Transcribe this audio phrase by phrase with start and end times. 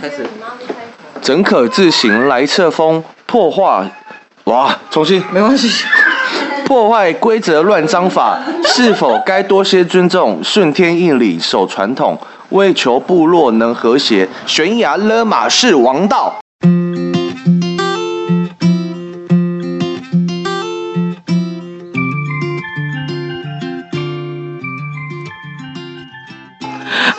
[0.00, 0.26] 开始。
[1.20, 3.88] 怎可自行来册封，破坏
[4.44, 5.84] 哇，重新没关系。
[6.64, 12.18] 破坏规则乱章法， 是否该多些尊重，顺天应理，守传统，
[12.50, 16.40] 为求部落能和谐，悬崖勒马是王道。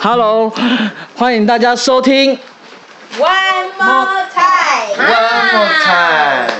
[0.00, 0.52] Hello，
[1.22, 2.36] 欢迎大家收听。
[3.16, 6.50] One more time，One more time。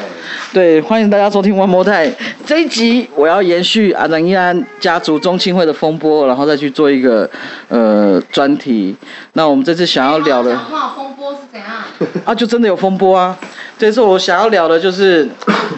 [0.53, 2.12] 对，欢迎大家收听 One More Time
[2.47, 7.29] 这一集，我要延续阿南伊安家族中青会的风波，然后再去做一个
[7.70, 8.97] 呃专题。
[9.33, 11.69] 那我们这次想要聊的讲话风波是怎样？
[12.25, 13.37] 啊，就真的有风波啊！
[13.77, 15.29] 这次我想要聊的就是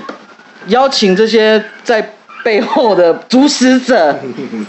[0.69, 2.14] 邀请这些在
[2.45, 4.15] 背后的主使者，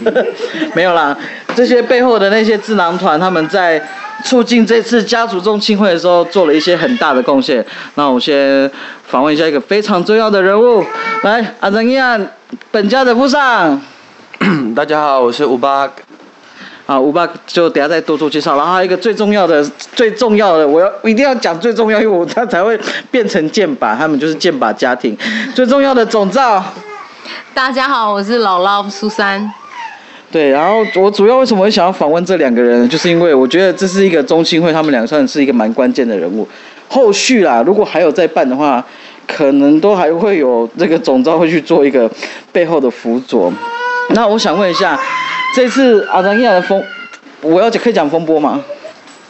[0.74, 1.16] 没有啦，
[1.54, 3.80] 这些背后的那些智囊团，他们在
[4.24, 7.64] 促进这次家族中庆会的时候做了一些很大的贡献。
[7.94, 8.68] 那我先
[9.06, 10.82] 访问一下一个非常重要的人物，
[11.22, 12.26] 来，阿珍伊安，
[12.70, 13.78] 本家的副上。
[14.74, 15.88] 大家好，我是五八。
[16.86, 18.56] 啊，五八就等下再多做介绍。
[18.56, 19.60] 然后还有一个最重要的、
[19.94, 22.78] 最重要的，我要一定要讲最重要，因为我他才会
[23.10, 25.16] 变成剑靶，他们就是剑靶家庭。
[25.52, 26.62] 最重要的总召，
[27.54, 29.50] 大家好，我是老老苏珊。
[30.30, 30.50] 对。
[30.50, 36.48] 然后我主要为什么会想要访问这两个人，就是因为我觉得这是一个中心会，他们两个算是一个蛮关键的人物。
[36.88, 38.84] 后续啦，如果还有再办的话，
[39.26, 42.10] 可能都还会有这个总召会去做一个
[42.52, 43.52] 背后的辅佐。
[44.10, 44.98] 那我想问一下，
[45.54, 46.82] 这次阿张亚的风，
[47.40, 48.62] 我要讲可以讲风波吗？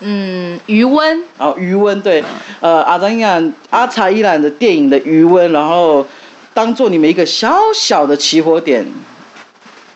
[0.01, 2.23] 嗯，余温，然后余温对，
[2.61, 6.07] 呃，阿张伊兰阿查伊兰的电影的余温，然后
[6.57, 8.83] 当做你们一个小小的起火点，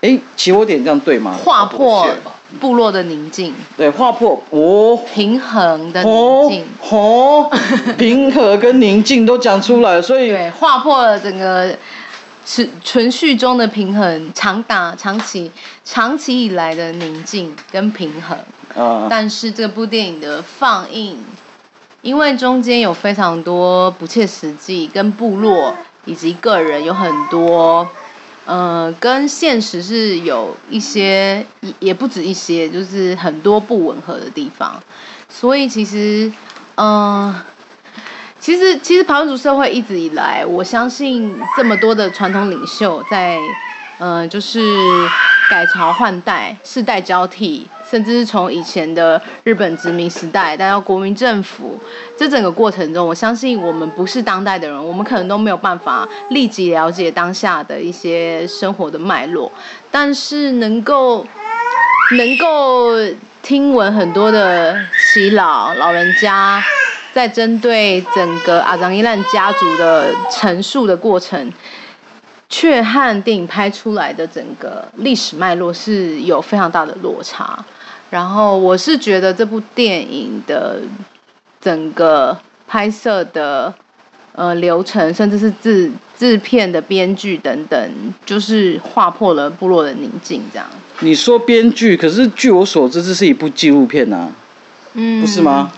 [0.02, 1.34] 哎，起火点这样对吗？
[1.42, 2.06] 划破
[2.60, 5.00] 部落的宁静，对，划破哦。
[5.14, 7.50] 平衡的宁哦静，哦，
[7.96, 11.74] 平和跟宁静都讲出来，所以 对，划破了整个
[12.44, 15.50] 是存续中的平衡，长打长期
[15.82, 18.36] 长期以来的宁静跟平衡。
[18.76, 21.16] 啊，但是这部电影的放映，
[22.02, 25.74] 因为中间有非常多不切实际，跟部落
[26.04, 27.88] 以及个人有很多，
[28.46, 34.82] 呃，跟现实是有一些，也也不止一些，就是很多不吻合的地方。
[35.28, 36.32] 所以其实，
[36.76, 37.34] 嗯、
[38.40, 43.36] 其实其实排湾族社会一直以来，我相信这么多的传统领袖在，
[43.98, 44.60] 呃，就是
[45.50, 51.76] 改朝换代、世代交替，甚至是从以前的日本殖民时代带到国民政府，
[52.16, 59.50] 这整个过程中，我相信我们不是当代的人，我们可能都没有办法立即了解当下的一些生活的脉络，
[59.90, 61.26] 但是能够
[62.16, 62.94] 能够
[63.42, 64.72] 听闻很多的
[65.12, 66.62] 耆老老人家
[67.12, 71.52] 在针对整个阿张一烂家族的陈述的过程，
[72.50, 77.64] 却和电影拍出来的整个历史脉络是有非常大的落差。
[78.10, 80.82] 然后我是觉得这部电影的
[81.60, 83.72] 整个拍摄的
[84.34, 87.90] 呃流程，甚至是制制片的编剧等等，
[88.26, 90.66] 就是划破了部落的宁静，这样。
[90.98, 94.28] 你说编剧，可是据我所知，这是一部纪录片呐、
[94.94, 95.70] 嗯不是吗？？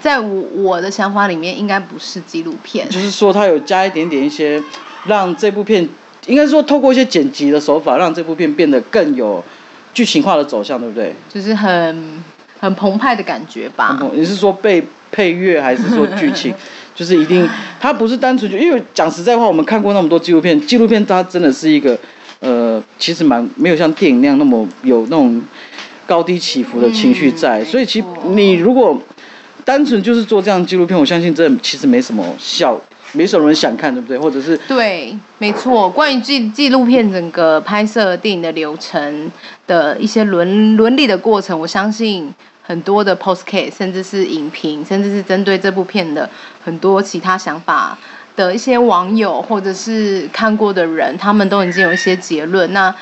[0.00, 2.88] 在我我的想法里面，应该不是纪录片。
[2.88, 4.62] 就是说，它有加一点点一些，
[5.08, 5.86] 让这部片
[6.26, 9.42] 应该说透过一些剪辑的手法，让这部片变得更有
[9.94, 11.12] 剧情化的走向，对不对？
[11.32, 12.22] 就是很
[12.60, 13.98] 很澎湃的感觉吧。
[14.14, 16.54] 你是说被配乐还是说剧情？
[16.94, 17.48] 就是一定，
[17.80, 21.96] 它不是单纯就因为讲实在话，我们看过那么多纪录片，纪录片它真的是一个
[22.40, 25.40] 呃，其实蛮没有像电影那样那么有那种
[26.06, 29.00] 高低起伏的情绪在，嗯所以其你如果
[29.64, 32.76] 单纯就是做这样纪录片，我相信这其实没什么效，
[33.12, 34.18] 没什么人想看，对不对？
[34.18, 35.88] 或者是对，没错。
[35.88, 39.30] 关于纪纪录片整个拍摄电影的流程
[39.66, 42.32] 的一些伦伦理的过程，我相信
[42.62, 46.28] 很多的 postcard，甚至是影评，甚至是针对这部片的
[46.62, 47.96] 很多其他想法
[48.36, 52.70] 的一些网友或者是看过的人，他们都已经有一些结论。
[52.72, 52.94] 那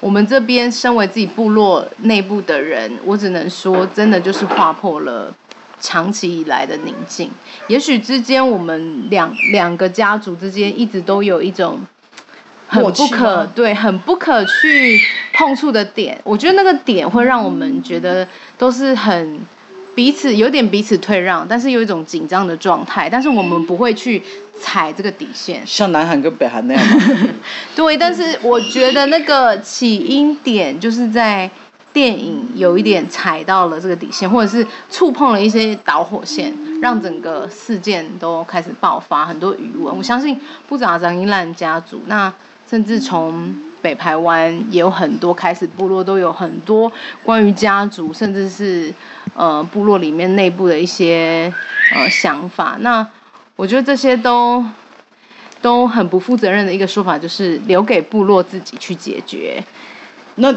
[0.00, 5.34] 我们这边身为自己部落内部的人，我只能说，真的就是划破了
[5.80, 7.30] 长期以来的宁静。
[7.66, 11.80] 也许之间我们两两个家族之间一直都有一种
[12.68, 15.00] 很不可对、很不可去
[15.32, 16.20] 碰触的点。
[16.22, 19.40] 我觉得那个点会让我们觉得都是很
[19.94, 24.22] 彼此有点彼此退让，但是有一种紧张的状态，但是我们不会去
[24.58, 25.66] 踩这个底线。
[25.66, 27.28] 像南韩跟北韩那样吗？
[27.74, 31.50] 对，但是我觉得那个起因点就是在
[31.92, 39.96] 电影有一点踩到了这个底线，或者是触碰了一些导火线，让整个事件都开始爆发很多余文。
[39.96, 42.32] 我相信不止张英兰家族，那
[42.68, 43.52] 甚至从
[43.82, 46.90] 北台湾也有很多开始部落都有很多
[47.24, 48.94] 关于家族，甚至是
[49.34, 51.52] 呃部落里面内部的一些
[51.96, 52.76] 呃想法。
[52.80, 53.04] 那
[53.56, 54.64] 我觉得这些都
[55.60, 59.62] 都很不负责任的一个说法，就是留给部落自己去解决。
[60.36, 60.54] 那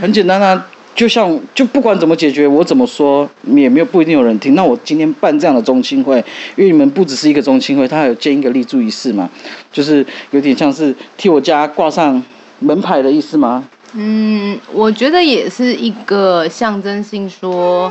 [0.00, 4.54] 很简单啊，就像就不管怎么解决，我怎么说也没有不一定有人听。
[4.54, 6.16] 那我今天办这样的中青会，
[6.56, 9.28] 因为你们不只是一个中青会，它还有建一个立柱仪式嘛，
[9.72, 12.22] 就是有点像是替我家挂上
[12.58, 13.64] 门牌的意思吗？
[13.94, 17.90] 嗯，我觉得也是一个象征性，说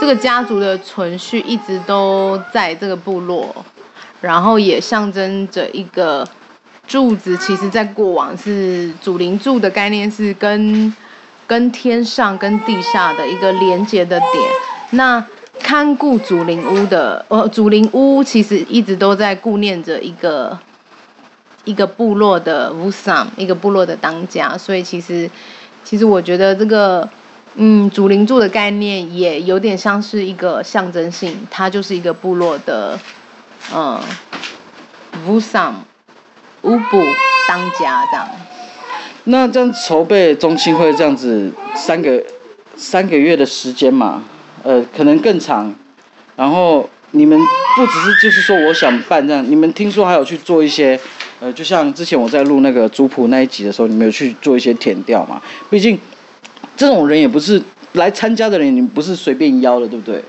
[0.00, 3.54] 这个家族的存续一直都在这个部落，
[4.20, 6.26] 然后也象征着一个
[6.86, 10.94] 柱子，其实在过往是祖灵柱的概念是跟。
[11.52, 14.50] 跟天上跟地下的一个连接的点，
[14.92, 15.22] 那
[15.60, 20.58] 看顾祖灵屋的，呃，祖灵屋其实一直都在顾念着一个
[21.64, 25.30] 一个部落的乌桑，一个部落的当家，所以其实
[25.84, 27.06] 其实我觉得这个，
[27.56, 32.98] 嗯，祖灵柱的概念也有点像是一个象征性，它就是一个部落的，
[33.74, 34.00] 嗯，
[35.26, 35.84] 乌桑
[36.62, 37.04] 乌布
[37.46, 38.26] 当家这样。
[39.24, 42.20] 那这样筹备中青会这样子三个
[42.76, 44.22] 三个月的时间嘛，
[44.64, 45.72] 呃，可能更长。
[46.34, 47.38] 然后你们
[47.76, 50.98] 不只是就是说我想办这样，你们听说还有去做一些，
[51.38, 55.40] 呃，就像之前我在录那个族谱那一集的时候，你们有去做一些填调嘛？
[55.70, 55.96] 毕竟
[56.76, 60.20] 这种人也不是来参加的人，你们不是随便邀的，对不对？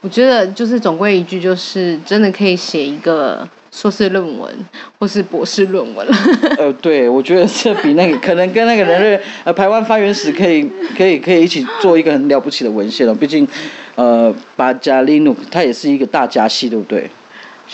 [0.00, 3.48] 我觉得就是总归一句，就是真的可以写一个。
[3.74, 4.54] 硕士论文
[4.98, 6.14] 或是博士论文了。
[6.58, 13.14] 呃，对，我觉得这比那个可能跟那个人类呃台湾发源史可以可以可以一起做一个很了不起的文献了。
[13.14, 13.48] 毕竟，
[13.94, 17.10] 呃，巴加利努他也是一个大家系，对不对？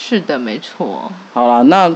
[0.00, 1.10] 是的，没错。
[1.32, 1.92] 好了，那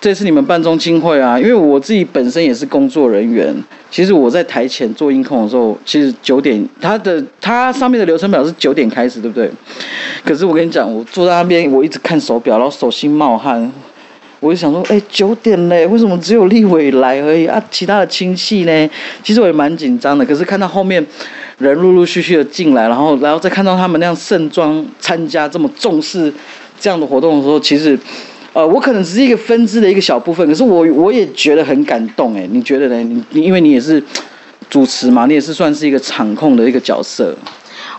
[0.00, 3.54] 这次你们办中青会啊，因为我自己本身也是工作人员。
[3.92, 9.48] 其实我在台前做音控的时候，其实九点，它的它上面的流程表是九点开始，对不对？
[10.24, 13.72] 可是我跟你讲，我坐在那边，我一直看手表，然后手心冒汗。
[14.40, 17.62] 我就想说，哎，九点嘞，为什么只有立伟来而已啊？
[17.70, 18.90] 其他的亲戚呢？
[19.22, 20.26] 其实我也蛮紧张的。
[20.26, 21.02] 可是看到后面
[21.58, 26.30] 人陆陆续续的进来，然后然后再看到他们那样盛装参加这么重视。
[26.78, 27.98] 这样的活动的时候，其实，
[28.52, 32.96] 呃，我可能只是一个分支的一个小部分，可是我我也觉得很感动，哎，你觉得呢？
[33.02, 34.02] 你你因为你也是
[34.68, 37.34] 主持嘛，你也是算是一个场控的一个角色。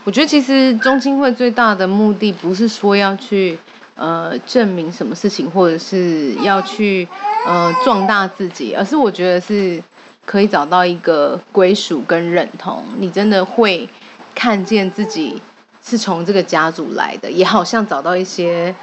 [0.04, 3.58] 我觉得其实中青会最大的目的不是说要去
[3.96, 7.06] 呃证明什么事情，或者是要去
[7.46, 9.82] 呃壮大自己，而是我觉得是
[10.24, 13.88] 可以找到一个归属跟认同，你真的会
[14.34, 15.40] 看见自己。
[15.88, 18.74] 是从这个家族来的，也好像找到一些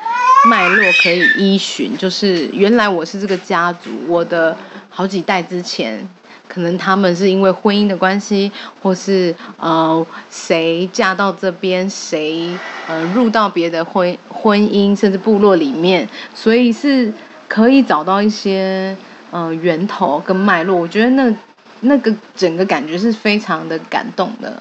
[0.49, 1.97] 脉络可以依循。
[1.97, 4.55] 就是原来我是这个家族，我的
[4.89, 6.07] 好几代之前，
[6.47, 8.49] 可能他们是因为婚姻的关系，
[8.81, 12.57] 或是呃谁嫁到这边，谁
[12.87, 17.11] 呃入到别的婚婚姻，甚至部落里面，所以是
[17.49, 18.95] 可以找到一些
[19.29, 20.77] 呃源头跟脉络。
[20.77, 21.35] 我觉得那
[21.81, 24.57] 那个整个感觉是非常的感动的。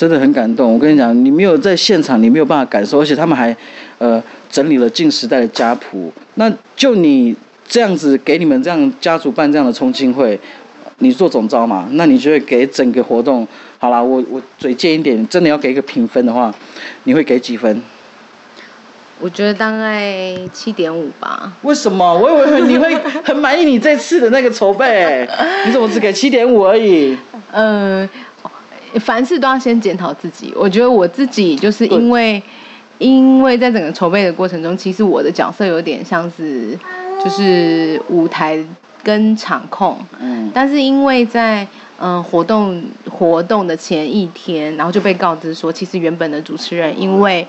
[0.00, 3.54] 真的很感动，我跟你讲，你没有在现场，你没有办法感受，而且他们还，
[3.98, 6.10] 呃，整理了近时代的家谱。
[6.36, 7.36] 那就你
[7.68, 10.40] 这样子给你们这样家族办这样的冲亲会，
[11.00, 11.86] 你做总招嘛？
[11.92, 13.46] 那你就会给整个活动，
[13.76, 16.50] 好啦，我我嘴贱一点，真的要给一个评分的话，
[17.04, 17.82] 你会给几分？
[19.20, 21.52] 我觉得大概七点五吧。
[21.60, 22.18] 为什么？
[22.18, 25.28] 我以为你会 很满意你这次的那个筹备，
[25.66, 27.14] 你怎么只给七点五而已？
[27.52, 28.08] 嗯。
[28.98, 30.52] 凡事都要先检讨自己。
[30.56, 32.42] 我觉得我自己就是因为，
[32.98, 36.78] 因为在整个筹备的过程中，其实我的角色有点像是，
[37.24, 38.58] 就是舞台
[39.02, 39.96] 跟场控。
[40.18, 40.50] 嗯。
[40.52, 41.66] 但是因为在
[42.00, 47.46] 嗯活动活动的前一天，然后就被告知说，其实原本的主持人因为。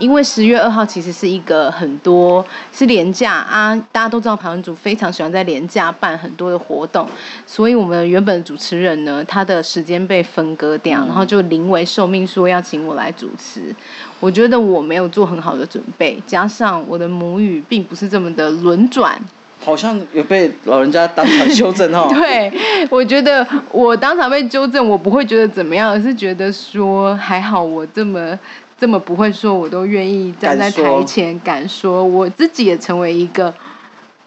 [0.00, 7.06] 因为十月二号其实是一个很多是廉价啊，大家都知道台湾组非常喜欢在廉价办很多的活动，
[7.46, 13.74] 所以我们原本主持人呢，他的时间被分割掉，然后就临危受命说要请我来主持。
[14.18, 19.20] 我觉得我没有做很好的准备，加上我的母语并不是这么的轮转，
[19.62, 22.08] 好像有被老人家当场纠正哦。
[22.18, 22.50] 对，
[22.88, 28.38] 我觉得我当场被纠正，我不会觉得怎么样，而是觉得说还好我这么。
[28.80, 33.52] 这么不会说，我都愿意站在台前敢说，我自己也成为一个，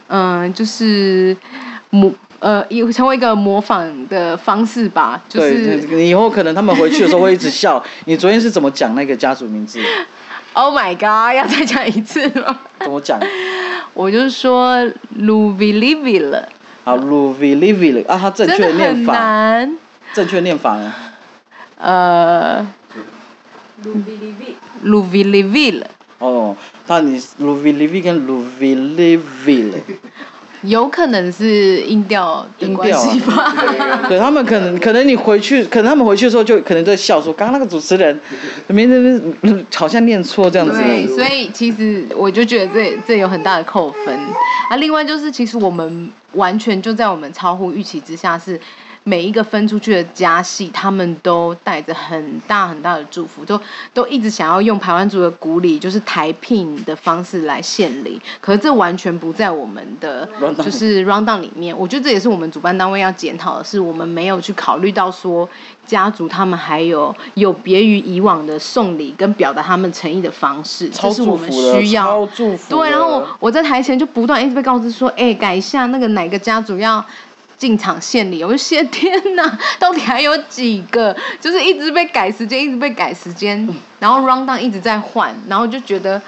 [0.07, 1.35] 嗯，就是
[1.89, 7.83] 模呃，也成为一个模仿的方式吧，就对，是你以后可能他们回去的时候会一直笑。
[8.05, 9.79] 你昨天是怎么讲那个家族名字
[10.53, 12.59] ？Oh my God，要再讲一次吗？
[12.79, 13.19] 怎么讲？
[13.95, 14.77] 我就是说
[15.17, 16.47] Louis 了，
[16.83, 19.77] 好 l u v i l i v i 啊，它正确的念法，难。
[20.13, 20.93] 正确念法呢？
[21.79, 22.65] 呃
[24.83, 25.87] ，Louis 了，
[26.19, 26.55] 哦，
[26.87, 29.19] 那你 l u v i l i v i 跟 l u v i l i
[29.45, 29.71] v i
[30.63, 33.33] 有可能是音调的关音调系吧。
[33.33, 38.17] 啊，对他们可能可能你回去，可能他们回去的时候就可能在笑说，刚刚那个主持人
[38.67, 40.73] 明明明好像念错这样子。
[40.81, 44.17] 对，所以其实我就觉得这这有很大的扣分
[44.69, 44.77] 啊。
[44.77, 48.57] 另外就是，其实我们完全就在我们超乎预期之下，是
[49.03, 53.59] 每一个分出去的家系，他们都带着很大很大的祝福，都
[53.93, 58.21] 都一直想要用台湾族的古礼，就是台聘的方式来献礼。
[58.39, 61.77] 可是这完全不在我们的就是 round down 里面。
[61.77, 65.47] 我觉得这也是我们主办单位要检讨的，是我们没有去考虑到说
[65.85, 72.69] 家族他们还有有别于以往的送礼跟表达他们诚意的方式，超这是我们需要超祝福。
[72.77, 77.03] 对，然后我我在台前就不断一直被告知说，哎，改一下那个哪个家族要
[77.63, 81.15] 进场献礼，我就谢天哪， 到底还有几个？
[81.39, 83.65] 就是一直被改时间，一直被改时间，
[83.99, 86.21] 然后 round down 一直在换，然后就觉得，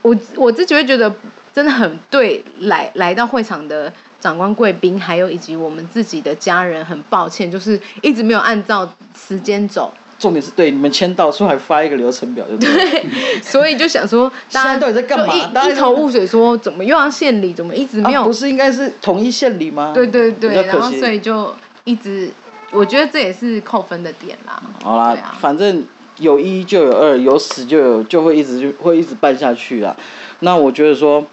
[0.00, 1.14] 我我自己会觉得
[1.52, 3.92] 真的很对来来到会场的。
[4.20, 12.76] 长官、贵宾，还有以及我们自己的家人，很抱歉，就是一直没有按照时间走，重点是对你们签到，所以还发一个流程表，就对了。
[12.90, 18.22] 对， 所以就想说， 大家到底在干嘛就大家一一头雾水，说怎么又要献礼，怎么一直没有？
[18.22, 19.92] 啊不是应该是统一献礼吗？
[19.94, 22.30] 对对对，然后所以就一直，
[22.72, 24.62] 我觉得这也是扣分的点啦。
[24.82, 25.84] 好啦，啊反正
[26.18, 29.96] 有一就有二，有死就有，就会一直就会一直办下去啦。
[30.40, 31.24] 那我觉得说，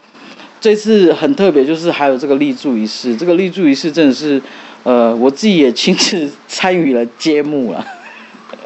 [0.61, 4.39] 这次很特别，就是还有这个立柱仪式，这个立柱仪式真的是，
[4.83, 7.85] 呃，我自己也亲自参与了揭幕了，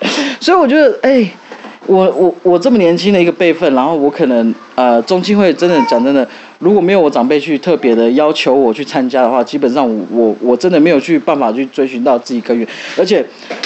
[0.40, 1.30] 所以我觉得，哎、
[1.86, 6.28] 我我我这么年轻的一个辈分，然后我可能呃中青会真的讲真的，
[6.60, 13.26] 如果没有我长辈去特别的要求我去参加的话，基本上我我我真的没有去办法去追寻到自己根源，而且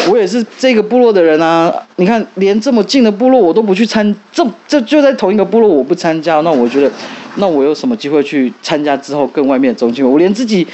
[0.10, 6.92] 我也是这个部落的人啊，你看连这么近的部落我都不去参，这这就在同一个部落我不参加，那我觉得
[7.36, 10.12] 那我有什么机会去参加之后更外面的中青会？
[10.12, 10.66] 我连自己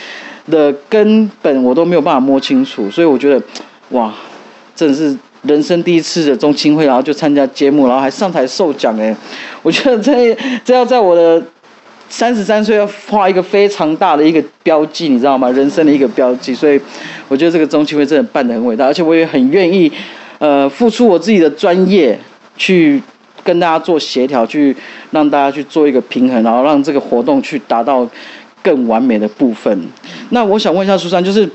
[0.50, 3.42] 的根本我都没有办法摸清楚，所以我觉得
[3.90, 4.14] 哇，
[4.76, 9.16] 真的是人生第一次的中青会，然后就参加节目，然后还上台受奖哎，
[9.62, 11.42] 我觉得这这要在我的
[12.10, 15.50] 三十三岁要画一个非常大的一个标记，你知道吗？
[15.52, 16.80] 人生的一个标记，所以
[17.28, 19.92] 我觉得这个中青会真的办得很伟大，而且我也很愿意，
[20.40, 22.20] 呃，付出我自己的专业
[22.58, 23.02] 去
[23.44, 24.76] 跟大家做协调，去
[25.12, 28.06] 让大家去做一个平衡，然后让这个活动去达到
[28.62, 29.82] 更完美的部分。
[30.32, 31.50] 那我想问一下苏珊，就是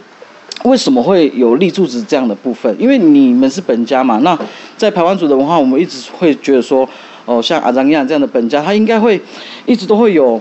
[0.63, 2.75] 为什么会有立柱子这样的部分？
[2.81, 4.39] 因为你们是本家嘛，那
[4.77, 6.89] 在排湾族的文化，我们一直会觉得说，
[7.27, 9.21] 哦，像阿张亚这样的本家，他应该会
[9.67, 10.41] 一直都会有，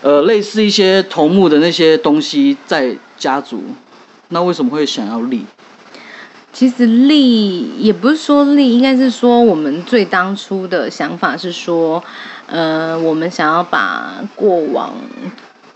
[0.00, 3.62] 呃，类似一些头目的那些东西在家族。
[4.28, 5.44] 那为什么会想要立？
[6.52, 12.02] 其实立也不是说立，应该是说我们最当初的想法是说，
[12.46, 14.92] 呃，我们想要把过往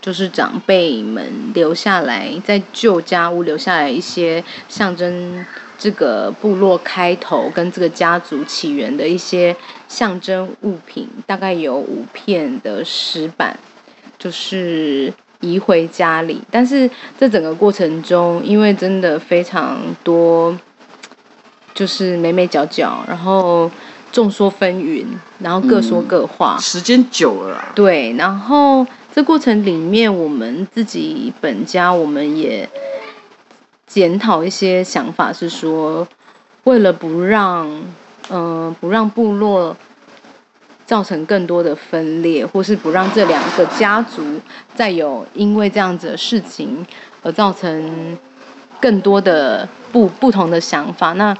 [0.05, 5.43] 就是长辈们留下来，在旧家屋留下来一些象征
[5.79, 9.55] 这个部落开头跟这个家族起源的一些
[9.87, 13.57] 象征物品，大概有五片的石板，
[14.19, 16.39] 就是移回家里。
[16.51, 20.55] 但是这整个过程中，因为真的非常多，
[21.73, 23.71] 就是眉眉角角，然后
[24.11, 25.03] 众说纷纭，
[25.39, 26.59] 然后各说各话。
[26.59, 28.85] 时间久了啦，对，然后
[29.15, 32.69] 这过程里面，我们自己本家我们也
[33.87, 36.05] 检讨一些想法，是说
[36.65, 37.65] 为了不让
[38.29, 39.73] 嗯、不让部落
[40.85, 44.21] 造成更多的分裂，或是不让这两个家族
[44.75, 46.85] 再有因为这样子的事情
[47.23, 48.17] 而造成
[48.81, 51.13] 更多的不不同的想法。
[51.13, 51.33] 那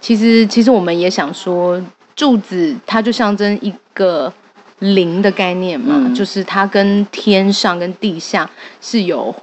[0.00, 1.80] 其实其实我们也想说，
[2.16, 4.32] 柱子它就象征一个
[4.80, 8.48] 灵的概念嘛，嗯就是它跟天上跟地下
[8.80, 9.34] 是有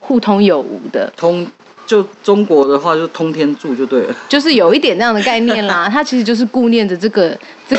[0.00, 1.12] 互通有无的。
[1.16, 1.46] 通
[1.86, 7.76] 就中国的话就通天柱就对了，就是有一点那样的概念啦， 它其实就是顾念着这个这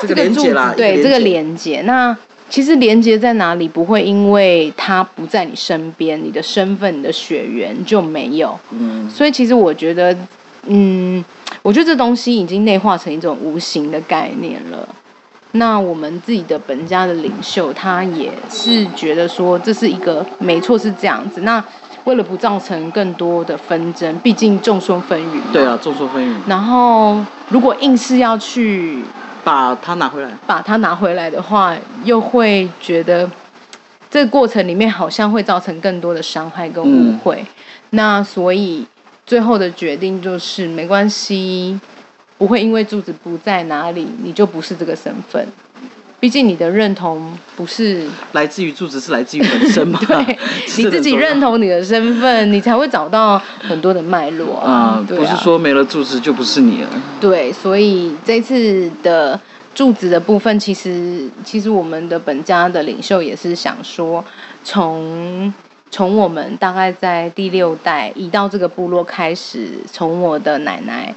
[0.00, 1.82] 这个连接啦，对这个连接连接。
[1.82, 2.16] 那
[2.50, 3.66] 其实连接在哪里？
[3.66, 8.58] 不会因为它不在你身边，你的身份、你的血缘就没有。
[8.70, 10.16] 嗯，所以其实我觉得，
[10.66, 11.24] 嗯，
[11.62, 14.88] 我觉得这东西已经内化成一种无形的概念了。
[15.56, 21.42] 那我们自己的本家的领袖，他也是觉得说这是一个没错是这样子。
[21.42, 21.62] 那
[22.02, 25.52] 为了不造成更多的纷争，毕竟众说纷纭。
[25.52, 26.34] 对啊，众说纷纭。
[26.48, 29.02] 然后如果硬是要去
[29.44, 33.30] 把它拿回来，把它拿回来的话，又会觉得
[34.10, 37.46] 这个过程里面好像会造成更多的伤害跟误会。
[37.90, 38.84] 那所以
[39.24, 41.78] 最后的决定就是没关系。
[42.36, 45.46] 不会因为柱子不在哪里，你就不是这个身份。
[46.20, 50.00] 毕竟你的认同不是来自于柱子，是来自于本身嘛？
[50.08, 50.38] 对，
[50.78, 55.04] 你自己认同你的身份，你才会找到很多的脉络啊。
[55.06, 56.88] 不是说没了柱子就不是你了。
[57.20, 59.38] 对，所以这次的
[59.74, 64.24] 柱子的部分，其实其实我们的本家的领袖也是想说，
[64.64, 65.52] 从
[65.90, 71.14] 从我们大概在第六代移到这个部落开始，从我的奶奶。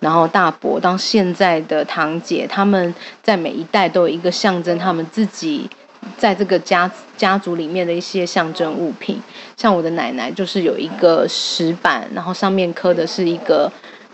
[0.00, 2.92] 然后大伯到现在的堂姐，他们
[3.22, 5.70] 在每一代都有一个象征，他们自己
[6.16, 9.22] 在这个家家族里面的一些象征物品。
[9.56, 13.70] 像我的奶奶就是有一个石板，然后上面刻的是一个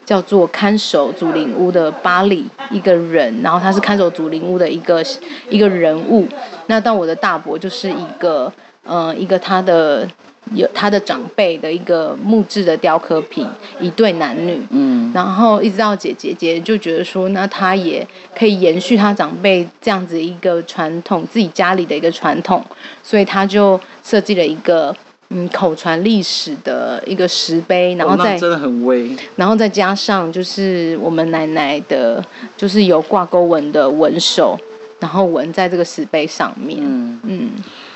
[0.07, 5.05] 叫做看守祖灵屋的巴里一个人，然后他是看守祖灵屋的一个
[5.51, 6.27] 一个人物。
[6.69, 8.51] 那到我的大伯就是一个
[8.85, 10.09] 呃一个他的。
[10.55, 13.45] 有他的长辈的一个木质的雕刻品，
[13.81, 22.65] 一对男女，嗯，然后一直到姐姐姐就觉得说，那他也可以延续他长辈这样子一个传统，自己家里的一个传统，
[23.03, 24.95] 所以他就设计了一个
[25.31, 32.25] 嗯口传历史的一个石碑，然后再真的很威，然后再加上就是我们奶奶的，
[32.57, 34.59] 就是有挂钩纹的纹手，
[35.01, 37.51] 然后纹在这个石碑上面，嗯嗯，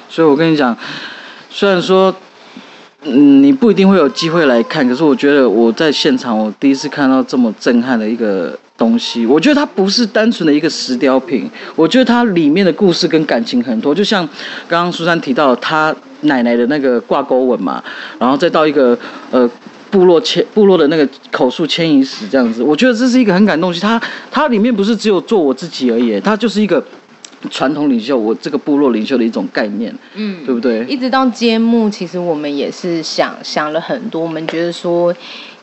[0.08, 0.76] 所以我跟你讲，
[1.50, 2.14] 虽然说。
[3.02, 9.24] 嗯，你不一定会有机会来看，可是我觉得我在现场，我第一次看到这么震撼的一个东西。
[9.24, 13.94] 我觉得它不是单纯的一个石雕品，我觉得它里面的故事跟感情很多。
[13.94, 14.22] 就像
[14.68, 17.82] 刚刚苏珊提到他奶奶的那个挂钩纹嘛，
[18.18, 18.98] 然后再到一个
[19.30, 19.48] 呃
[19.90, 23.72] 部落迁部落的那个口述迁移史这样子，我觉得这是一个很感动。
[23.72, 24.00] 其它
[24.30, 26.82] 它里面不是只有做我自己而已，它就是一个。
[27.50, 30.84] 传统领袖，我这个部落领袖的一种概念，嗯，对不对？
[30.84, 34.20] 一直到揭幕，其实我们也是想想了很多。
[34.20, 35.10] 我们觉得说，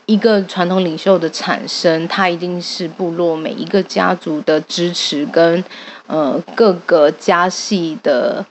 [0.06, 5.64] 一个传统领袖的产生，它一定是部落每一个家族的支持，跟
[6.08, 8.44] 呃各个家系的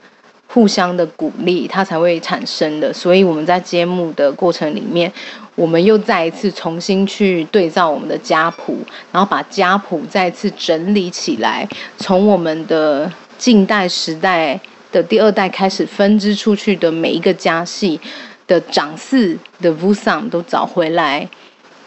[0.58, 2.92] 互相的鼓励，它才会产生的。
[2.92, 5.12] 所以我们在揭幕的过程里面。
[5.54, 8.78] 我们又再一次重新去对照我们的家谱，
[9.10, 14.60] 然后把家谱再次整理起来，从我们的近代时代
[14.92, 18.00] 的第二代开始分支出去的每一个家系
[18.46, 21.28] 的长嗣的 Vusam 都找回来，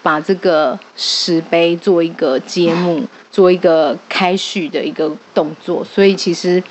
[0.04, 5.82] 把这个石碑做一个揭幕，做一个开序的一个动作。
[5.86, 6.62] 所以其实，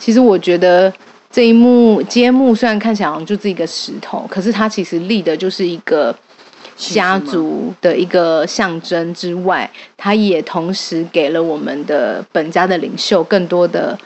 [0.00, 0.92] 其实我觉得
[1.30, 6.14] 这一幕揭幕虽然看起来好像就是一个石头，可是它其实立的就是一个。
[6.76, 13.98] 家族的一个象征之外，它也同时给了我们的本家的领袖更多的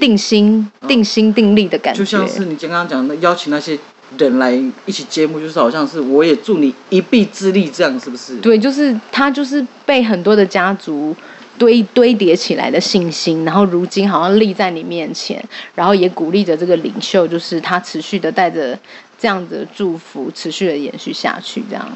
[0.00, 1.98] 定心、定心定力的感觉。
[1.98, 3.78] 就像是你刚刚讲的，邀请那些
[4.16, 8.38] 人来一起揭幕，就是好像是我也助你一臂之力，这样是不是？
[8.38, 11.14] 对，就是他就是被很多的家族
[11.58, 15.42] 堆堆叠起来的信心，然后如今好像立在你面前，
[15.74, 18.78] 然后也鼓励着这个领袖，就是他持续的带着
[19.18, 21.88] 这样的祝福，持续的延续下去，这样。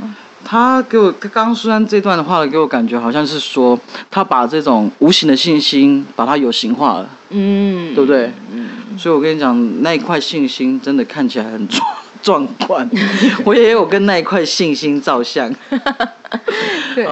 [0.45, 3.77] 他给我刚刚说完这段的话，给我感觉好像是说，
[4.09, 8.31] 他把这种无形的信心，把它有形化了，嗯，对不对？
[8.53, 11.85] 嗯，所以我跟你讲，那一块信心真的看起来很壮
[12.22, 12.88] 壮观，
[13.44, 15.52] 我也有跟那一块信心照相。
[16.94, 17.07] 对，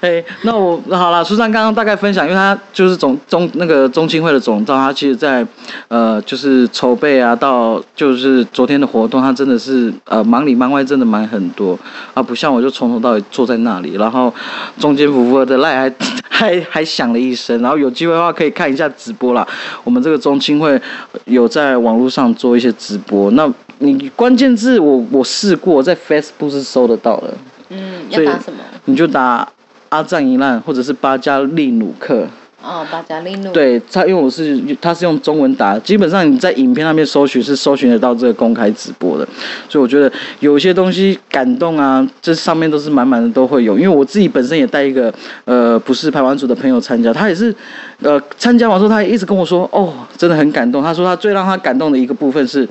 [0.00, 5.46] 哎，那我好了，苏珊刚刚大概分享，因为他就是总中那个中青会的总召，他其实在
[5.88, 11.78] 呃就是筹备啊，到就是昨天的活动，他真的是呃忙里忙外，真的忙很多。
[12.14, 14.32] 啊，不像我就从头到尾坐在那里，然后
[14.78, 15.94] 中间夫妇的赖还
[16.28, 19.46] 还还响了一声，然后有机会的话可以看一下直播啦，
[19.84, 20.80] 我们这个中青会
[21.26, 27.34] 有在网络上做一些直播，那你关键字我我试过在 Facebook 是搜得到的。
[27.68, 28.58] 嗯，要打什么？
[28.84, 29.46] 你就打
[29.88, 32.26] 阿赞一烂，或者是巴加利努克。
[32.62, 33.52] 哦，巴加利努。
[33.52, 39.28] 对他，因为我是他是用中文打，基本上你在影片那边搜寻是搜寻得到这个公开直播的。
[39.68, 40.10] 所以我觉得
[40.40, 43.78] 有些东西感动啊，这上面都是满满的都会有。
[43.78, 45.12] 因为我自己本身也带一个
[45.44, 47.54] 呃不是排湾组的朋友参加，他也是
[48.00, 50.82] 呃参加完之后，他也一直跟我说，哦，真的很感动。
[50.82, 52.68] 他说他最让他感动的一个部分是，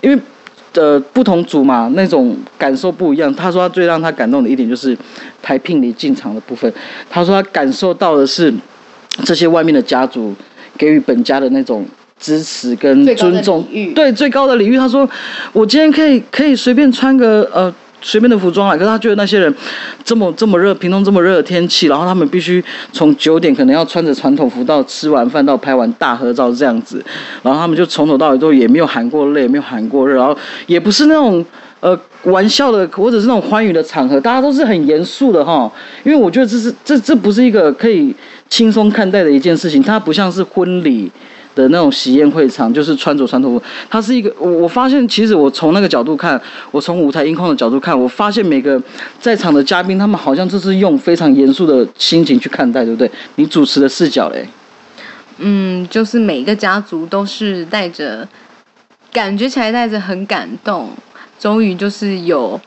[0.00, 0.18] 因为。
[0.74, 3.34] 呃不同组嘛，那种感受不一样。
[3.34, 4.96] 他说他最让他感动的一点就是
[5.42, 6.72] 台聘礼进场的部分。
[7.10, 8.52] 他说他感受到的是
[9.24, 10.32] 这些外面的家族
[10.76, 11.84] 给予本家的那种
[12.20, 14.76] 支持跟尊重礼遇，对最高的礼遇。
[14.76, 15.08] 他说，
[15.52, 17.74] 我今天可以可以随便穿个呃。
[18.00, 19.52] 随便的服装啊，可是他觉得那些人
[20.04, 27.04] 这么这么热，屏东这么热的天气，然后他们必须从九点可能要穿着传统服到吃完饭到拍完大合照这样子，
[27.42, 31.44] 然后他们就从头到尾都也没有喊过累，也没有喊过热，然后也不是那种
[31.80, 35.70] 呃玩笑的或者是那种欢愉的场合，大家都是很严肃的哈，
[36.04, 38.14] 因为我觉得这是这这不是一个可以
[38.48, 41.10] 轻松看待的一件事情，它不像是婚礼。
[41.58, 46.40] 的那种喜宴会场，就是穿着传统服，它是一个我我发现，其实我从那个角度看，
[46.70, 48.80] 我从舞台音控的角度看，我发现每个
[49.18, 53.10] 在场的嘉宾，他们好像就是用非常严肃的心情去看待，对不对？
[53.34, 54.46] 你主持的视角嘞？
[55.38, 58.26] 嗯，就是每个家族都是带着，
[59.12, 60.90] 感觉起来带着很感动，
[61.40, 62.60] 终于就是有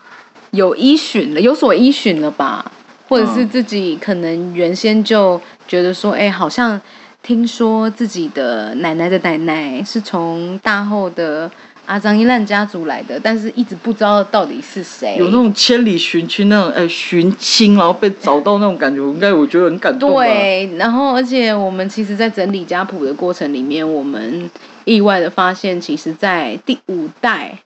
[0.51, 2.69] 有依循了，有所依循了吧？
[3.07, 6.79] 或者是自己可能原先就觉得说，哎，好像。
[7.23, 11.49] 听说自己的奶奶的奶奶是从大后的
[11.85, 15.15] 阿张一烂家族来的，但是一直不知道到底是谁。
[15.17, 20.11] 有那种千里寻亲那种，哎，寻亲然后被找到那种感觉，应该我觉得很感动。
[20.11, 24.49] 对，然后而且我们其实，在整理家谱的过程里面，我们
[24.85, 27.57] 意外的发现，其实，在第五代，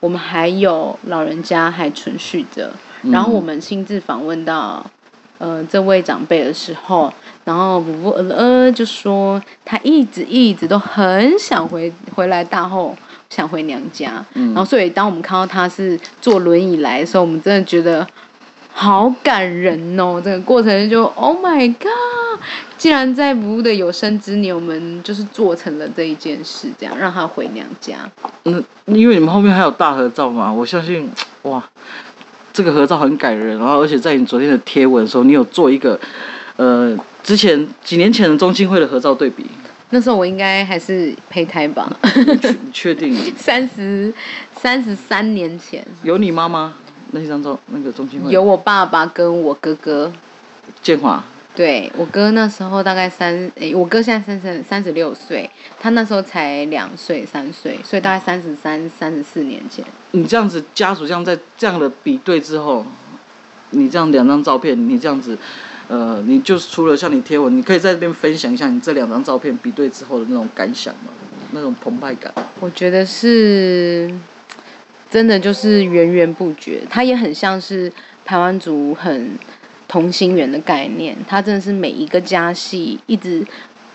[0.00, 2.72] 我们还有老人家还存续着。
[3.02, 4.84] 然后我们亲自访问到，
[5.40, 7.12] 呃，这位长辈的时候。
[7.42, 12.94] 然后不不呃呃就说他一直一直都很想回回来大后
[13.30, 18.06] 想回娘家，嗯然后所以当我们看到他是坐轮椅来的时候，我们真的觉得
[18.72, 20.20] 好感人哦！
[20.22, 22.40] 这个过程就 Oh my God！
[22.76, 28.08] 竟然在不的有生之年，我们就是做成了这一件事，这样让他回娘家。
[28.44, 31.10] 嗯，因为你们后面还有大合照嘛，我相信
[31.42, 31.62] 哇，
[32.60, 33.58] 这个合照很感人。
[33.58, 35.98] 然后而且在你昨天的贴文的时候，你有做一个
[36.56, 36.94] 呃。
[37.22, 39.44] 之前几年前的中青会的合照对比，
[39.90, 41.88] 那时候我应该还是胚胎吧？
[42.16, 43.14] 你确定？
[43.36, 44.12] 三十
[44.56, 46.72] 三十三年前有你妈妈
[47.10, 50.10] 那张照，那个中青会有我爸爸跟我哥哥
[50.82, 51.22] 建华。
[51.54, 59.84] 对我哥那时候大概三，诶，我哥现在三十三十六岁，他那时候才两岁三岁，所以大概三十三三十四年前。
[60.12, 62.86] 你这样子家属这样在这样的比对之后，
[63.70, 65.36] 你这样两张照片，你这样子。
[65.88, 71.10] 呃，你就除了像你贴文，你可以在这边分享一下你这两张照片比对之后的那种感想吗？
[71.50, 72.32] 那种澎湃感。
[72.60, 74.08] 我觉得是，
[75.10, 76.82] 真的就是源源不绝。
[76.88, 77.92] 它也很像是
[78.24, 79.36] 台湾族很
[79.90, 81.16] 同心圆的概念。
[81.26, 83.44] 它真的是每一个家系一直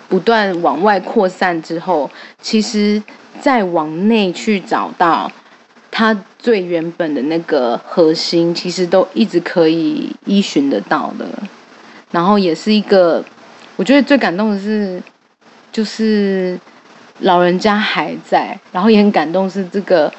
[0.09, 3.01] 不断往外扩散之后，其实
[3.39, 5.31] 再往内去找到
[5.89, 11.25] 它最原本的那个核心，其实都一直可以依循得到的。
[12.11, 13.23] 然后也是一个，
[13.77, 15.01] 我觉得最感动的是，
[15.71, 16.59] 就是
[17.19, 20.11] 老人家还在，然后也很感动是这个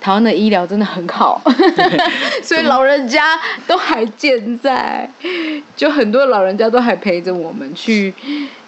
[0.00, 1.42] 台湾的医疗真的很好，
[2.42, 5.10] 所以老人家都还健在，
[5.76, 8.14] 就很多老人家都还陪着我们去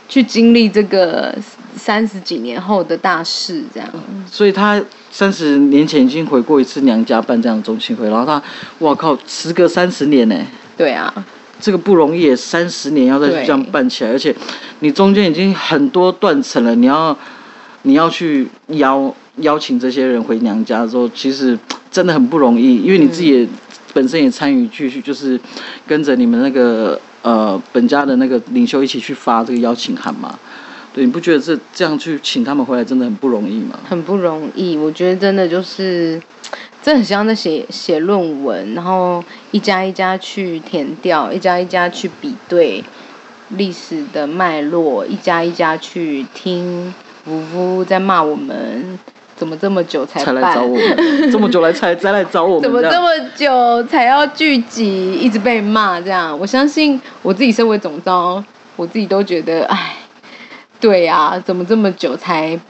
[0.08, 1.34] 去经历这个
[1.76, 3.88] 三十几年后的大事，这样。
[4.30, 8.42] 所以他三十年前已经回过一次娘家办这样的中心会，然后他，
[8.80, 10.36] 哇靠，时隔三十年呢？
[10.76, 11.12] 对啊。
[11.62, 14.34] 这个不容易，三十年要再这样办起来，而且
[14.78, 17.14] 你中间已经很多断层了，你要
[17.82, 21.58] 你要去邀邀请这些人回娘家的时候，其实
[21.90, 23.48] 真的很不容易，因为你自己也
[23.92, 25.40] 本身也参与继续，就是
[25.86, 30.38] 跟着你们那个呃本家的那个领袖一起去发这个邀请函嘛。
[30.92, 33.78] 对，你不觉得这这样去请他们回来真的很不容易吗？
[33.88, 36.20] 很不容易，我觉得真的就是。
[36.82, 42.82] 这很像在写写论文，然后一家一家去填掉，一家一家去比对
[43.50, 46.94] 历史的脉络，一家一家去听
[47.26, 48.98] 呜呜在骂我们，
[49.40, 50.98] 怎么这么久才才来找我们？
[51.32, 52.62] 这么久来才才来找我们？
[52.62, 55.14] 怎么这么久才要聚集？
[55.14, 58.44] 一直被骂这样，我相信我自己身为总招，
[58.76, 59.96] 我自己都觉得，哎，
[60.78, 62.60] 对呀，怎么这么久才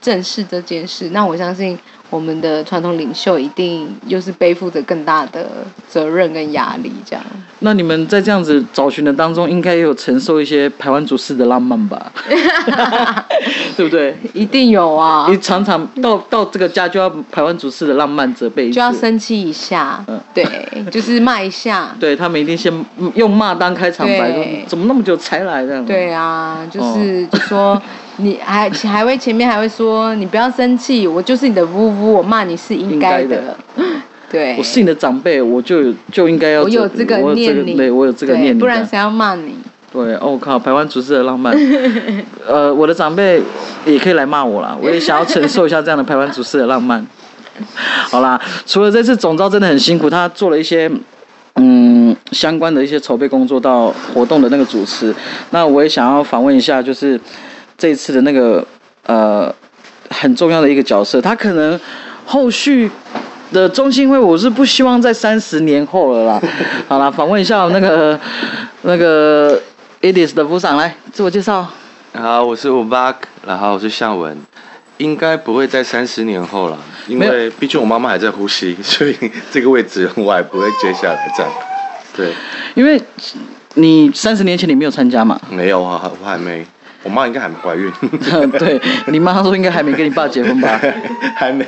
[0.00, 1.10] 正视这件事？
[1.10, 1.76] 那我相信。
[2.10, 5.46] 我们的传统领袖一定又是背负着更大的
[5.88, 7.24] 责任跟压力，这样。
[7.60, 12.10] 那你们在这样子找寻的当中，应该也有承受一些台湾主事的浪漫吧？
[13.76, 14.16] 对不对？
[14.32, 15.26] 一定有啊！
[15.30, 20.02] 你常常到到这个家就要台湾主事的浪漫责备，就要生气一下。
[20.08, 20.44] 嗯，对，
[20.90, 21.94] 就是骂一下。
[22.00, 22.72] 对他们一定先
[23.14, 25.82] 用骂当开场白，怎么那么久才来的？
[25.84, 27.80] 对啊，就是就说。
[28.22, 33.56] 你还还会前面还会说你不要生气，我就是你的呜呜，我骂你是应该的。
[34.30, 39.56] 对，我是你的长辈，我就就应该要我有这个念你，对，我有这个念你，不然谁要骂你？
[39.92, 41.52] 对，哦靠，台湾厨师的浪漫。
[42.46, 43.42] 呃，我的长辈
[43.84, 47.04] 也可以来骂我啦，我也想要承受一下这样的台湾厨师的浪漫。
[48.08, 50.88] 好啦，除了这次总招真的很辛苦，他做了一些
[51.56, 55.12] 嗯相关的一些筹备工作到活动的那个主持，
[55.50, 57.20] 那我也想要访问一下，就是
[57.80, 58.64] 这一次的那个
[59.06, 59.52] 呃
[60.10, 61.80] 很重要的一个角色，他可能
[62.26, 62.90] 后续
[63.50, 66.42] 的中心会，我是不希望在三十年后了啦。
[66.86, 68.20] 好啦，访问一下那个
[68.82, 69.58] 那个
[70.02, 71.66] Edis 的部长来自我介绍。
[72.12, 74.36] 好，我是吴巴克，然后我是向文，
[74.98, 79.16] 应该不会在三十年后了，因没为毕竟我妈妈还在呼吸，所以
[79.50, 81.50] 这个位置我还不会接下来这样。
[82.14, 82.34] 对，
[82.74, 83.00] 因为
[83.74, 86.66] 你三十年前你没有参加嘛，没有啊，我还没，
[87.02, 87.90] 我妈应该还没怀孕。
[88.58, 90.80] 对你妈说应该还没跟你爸结婚吧？
[91.34, 91.64] 还没。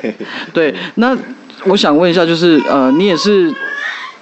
[0.53, 1.17] 对，那
[1.65, 3.53] 我想问一下，就是呃，你也是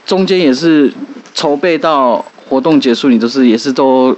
[0.07, 0.93] 中间也是
[1.35, 4.17] 筹备到活动结束，你都是也是都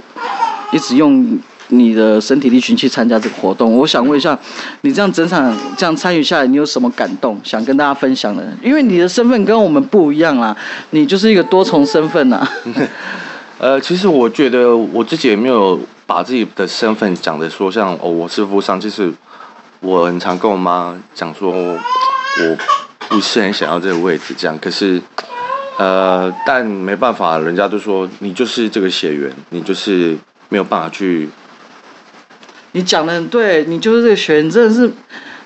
[0.72, 3.72] 一直用你的身体力行去参加这个活动。
[3.74, 4.38] 我想问一下，
[4.82, 8.46] 你这样整场这样参与下来，你有什么感动想跟大家分享的？
[8.62, 10.54] 因为你的身份跟我们不一样啦，
[10.90, 12.46] 你就是一个多重身份呐。
[13.58, 15.78] 呃，其实我觉得我自己也没有
[16.12, 19.10] 把自己的身份讲的说像哦，我是富商，就是
[19.80, 21.78] 我很常跟我妈讲说，我
[23.08, 25.00] 不是很想要这个位置这样，可是
[25.78, 30.14] 呃，但没办法，人家都说你就是这个血缘，你就是
[30.50, 31.30] 没有办法去
[32.72, 34.92] 你讲的很对，你就是这个血，缘真的是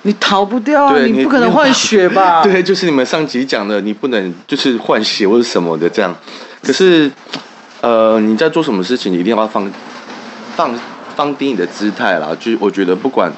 [0.01, 2.43] 你逃不掉啊，你不可能换血吧？
[2.43, 6.13] 对，就是你们上集讲的，你不能就是换血或者什么的这样。
[6.61, 7.09] 可是，
[7.79, 9.71] 呃，你在做什么事情，你一定要放
[10.57, 10.73] 放
[11.15, 12.35] 放低你的姿态啦。
[12.39, 13.31] 就我觉得，不管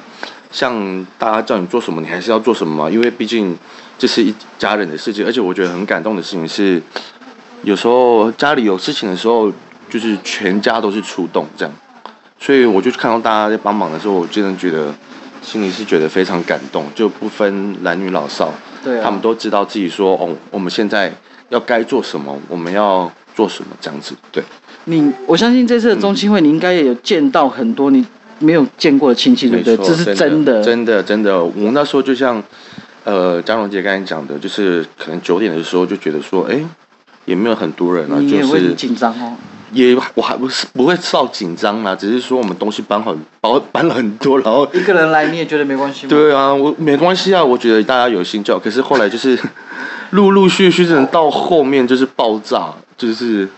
[0.50, 2.90] 像大家叫你做什么，你还是要做什么嘛。
[2.90, 3.54] 因为毕竟
[3.98, 6.82] 这是一家人的事情，而且我觉得很感动的事情是，
[7.62, 9.52] 有时候家里有事情的时候，
[9.90, 11.74] 就是全家都是出动这样。
[12.38, 14.94] 所以我就看到大家在帮忙的时候，我真的觉得
[15.42, 18.50] 心里是觉得非常感动，就不分男女老少。
[18.82, 21.12] 对啊，他们都知道自己说哦，我们现在
[21.50, 24.16] 要该做什么，我们要做什么这样子。
[24.32, 24.42] 对，
[24.90, 28.04] 你，我相信这次的中青会，你应该也有见到很多你
[28.38, 29.76] 没有见过的亲戚，对不对？
[29.76, 31.42] 这是真的，真的真的。
[31.42, 32.42] 我那时候就像
[33.04, 36.60] 呃张荣杰刚才讲的，就是可能九点的时候就觉得说，哎，
[37.24, 39.36] 也没有很多人啊，就是也会很紧张哦。
[39.72, 46.10] 也我还不是不会受紧张啦，只是说我们东西搬很搬搬了很多，然后一个人来你也觉得没关系吗？
[46.10, 48.58] 对啊，我没关系啊，我觉得大家有心就好。
[48.58, 49.38] 可是后来就是
[50.10, 53.48] 陆陆续续，真的到后面就是爆炸，就是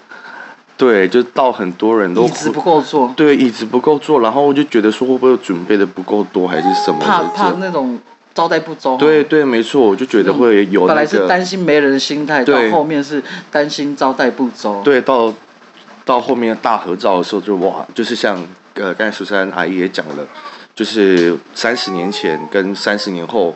[0.82, 7.06] 对，就到很多人都椅子不够坐，对椅子不够坐，然后我就觉得说会不会准备的不够多，还是什么的？
[7.06, 7.96] 怕怕那种
[8.34, 8.96] 招待不周。
[8.96, 14.82] 对对，没错，我就觉得会有、那个、本来是担心没人的心态，到后面是担心招待不周。
[14.82, 15.32] 对，到
[16.04, 18.36] 到后面大合照的时候就哇，就是像
[18.74, 20.26] 呃刚才苏珊阿姨也讲了，
[20.74, 23.54] 就是三十年前跟三十年后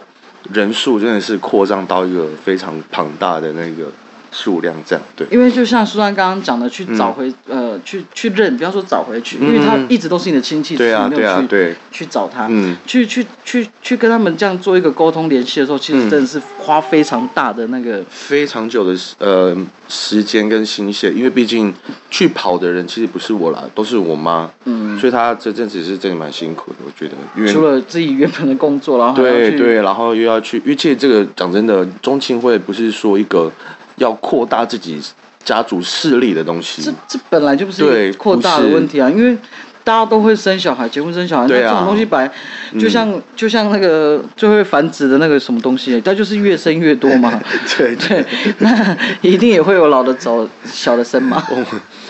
[0.53, 3.91] 人数真的是扩张到一个非常庞大的那个
[4.37, 5.27] 数量，这样对。
[5.31, 6.97] 因为就像苏珊刚刚讲的，去嗯。
[6.99, 9.87] 找回、呃，去去认，不要说找回去，因为他嗯。
[9.89, 11.75] 一直都是你的亲戚，对啊对啊对。
[11.91, 12.77] 去找他，嗯。
[12.87, 16.11] 去去去去跟他们这样做一个沟通联系的时候，其实嗯。
[16.11, 19.57] 真的是花非常大的那个，非常久的时呃
[19.89, 21.73] 时间跟心血，因为毕竟
[22.11, 33.51] 去跑的人其实不是我啦，都是我妈，嗯，所以她这阵子是真的蛮辛苦的，我觉得，因为除了自己原本的工作，然后对对，然后又要去，而且这个讲真的，中青会不是说一个
[33.97, 35.01] 要扩大自己
[35.45, 36.83] 家族势力的东西。
[36.83, 39.37] 这，这本来就不是扩大的问题啊，因为
[39.85, 41.71] 大家都会生小孩，结婚生小孩，对啊。
[41.71, 42.31] 这种东西本来
[42.79, 47.41] 就像、就像那个最会繁殖的那个什么东西，它就是越生越多嘛。
[47.77, 48.25] 对 对，
[48.59, 51.41] 那一定也会有老的走，小的生嘛。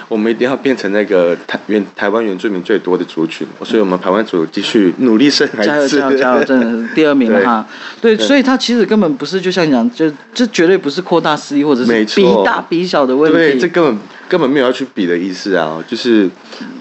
[0.09, 6.43] 我们一定要变成那个台原台湾原住民最多的族群，所以我们台湾族继续努力生孩加油子，加油加油！
[6.45, 7.67] 真的是第二名了哈。
[8.01, 13.69] 对，所以他其实根本不是就像你讲，就这绝对不是扩大势力或者是比大比小的问题对，这。
[13.69, 16.29] 根本根本没有要去比的意思啊，就是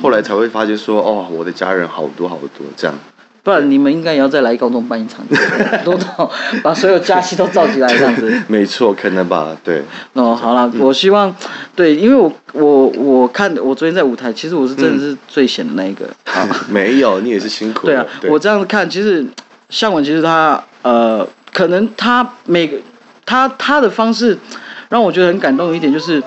[0.02, 2.98] 后来才会发现说，哦，我的家人好多好多这样。
[3.46, 5.24] 不然你们应该也要再来高中办一场，
[5.86, 6.32] 都到
[6.64, 8.34] 把所有家系都召集来这样子。
[8.48, 11.34] 没错，可能吧，对，哦，好了，我希望，
[11.76, 16.08] 对，因为我我我看我昨天在舞台，其实我是真的是最闲的那一个。
[16.26, 19.24] 啊， 没有，你也是辛苦 对啊的，我这样子看，其实
[19.70, 22.76] 向文其实他呃，可能他每个
[23.28, 24.36] 他他的方式
[24.90, 26.20] 让我觉得很感动的一点就是，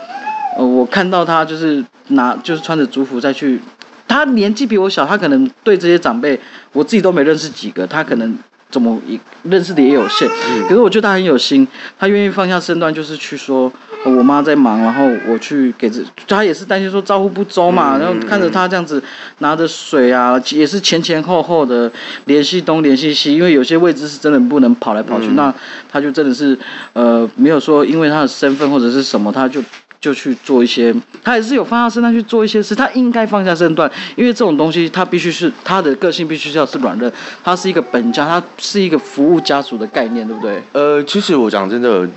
[0.56, 3.60] 呃，我看到他就是拿就是穿着族服再去，
[4.08, 6.40] 他年纪比我小，他可能对这些长辈
[6.72, 8.36] 我自己都没认识几个，他可能。
[8.70, 10.28] 怎么也认识的也有限，
[10.68, 11.66] 可是我觉得他很有心，
[11.98, 13.72] 他愿意放下身段，就是去说，
[14.04, 19.02] 哦我妈在忙，然后我去给这，他也是担心说照顾不周嘛，嗯然后看着他这样子
[19.38, 21.90] 拿着水啊，也是前前后后的
[22.26, 25.54] 联系东联系西，因为有些位置是真的不能跑来跑去，嗯那
[25.90, 26.54] 他就真的是
[26.92, 29.62] 呃没有说因为他的身份或者是什么，他就。
[30.00, 40.62] 就去做一些，他还是有放下身段去做一些事，他应该放下身段，因为这种东西，他必须是他的个性必须要是软韧，她是一个本家，他是一个服务家属的概念，对不对？
[40.72, 42.08] 呃，其实我讲真的，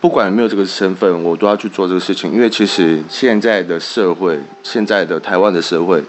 [0.00, 6.02] 不管有没有这个身份，我都要去做这个事情，因为其实现在的社会，现在的台湾的社会，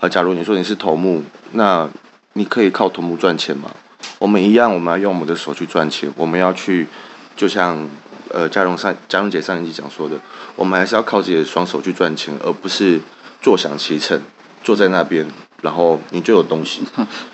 [0.00, 1.88] 呃，假如你说你是头目，那
[2.32, 3.70] 你可以靠头目赚钱吗？
[4.18, 6.86] 我们一样，我们要用我们的手去赚钱，我们要去，
[7.36, 7.78] 就像
[8.30, 10.16] 呃嘉荣上嘉荣姐上一集讲说的，
[10.56, 13.00] 我们还是要靠自己的双手去赚钱，而不是
[13.40, 14.20] 坐享其成，
[14.62, 15.26] 坐在那边，
[15.62, 16.82] 然后你就有东西。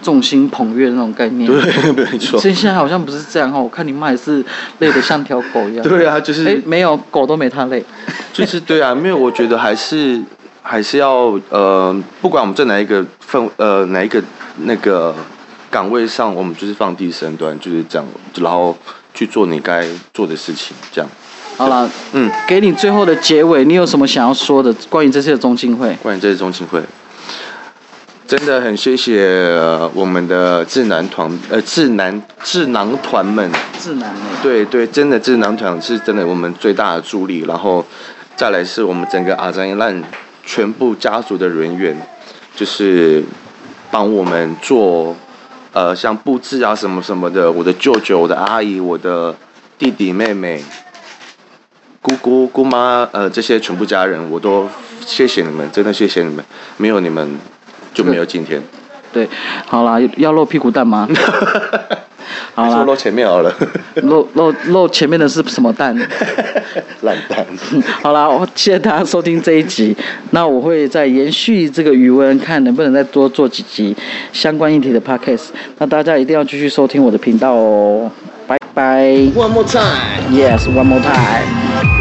[0.02, 1.50] 众星捧月的那种概念。
[1.50, 2.40] 对，没错。
[2.40, 4.44] 所以现在好像不是这样哈，我看你妈也是
[4.78, 5.82] 累得像条狗一样。
[5.88, 7.84] 对啊，就是哎，没有，狗都没他累。
[8.32, 10.20] 就是对啊，因为我觉得还是
[10.62, 14.22] 还是要呃，不管我们在哪一个份呃哪一个
[14.58, 15.14] 那个
[15.70, 18.76] 岗位上，我们就是放低身段，就是这样，然后
[19.20, 21.10] 去做你该做的事情，这样。
[21.58, 25.94] 好了，嗯，给你最后的结尾，你有什么想要说的关于这次的中青会？
[26.02, 26.80] 关于这次中青会，
[28.26, 29.22] 真的很谢谢、
[29.58, 34.22] 呃我们的智囊团呃智囊智囊团们，智囊们。
[34.42, 37.84] 对对，真的智囊团是真的我们最大的助力，然后
[38.36, 40.02] 再来是我们整个阿赞烂
[40.46, 41.94] 全部家族的人员，
[42.56, 43.22] 就是
[43.90, 45.14] 帮我们做
[45.72, 49.34] 呃像布置啊什么什么的，我的舅舅、我的阿姨、我的
[49.78, 50.62] 弟弟妹妹、
[52.00, 54.68] 姑姑、姑妈，呃这些全部家人，我都
[55.06, 56.44] 谢谢你们，真的谢谢你们，
[56.76, 57.38] 没有你们
[57.94, 58.62] 就没有今天。
[59.12, 59.28] 对，
[59.66, 61.08] 好啦，要露屁股蛋吗？
[62.54, 63.54] 好啦说露前面好了，
[64.02, 65.96] 露露露前面的是什么蛋？
[67.02, 67.44] 烂蛋。
[68.02, 69.96] 好了，我谢谢大家收听这一集。
[70.30, 73.96] 那我会再延续这个余温，看能不能再多做几集
[74.32, 75.48] 相关议题的 podcast。
[75.78, 78.10] 那大家一定要继续收听我的频道哦。
[78.46, 79.04] 拜拜。
[79.34, 79.80] One more time.
[80.30, 81.99] Yes, one more time.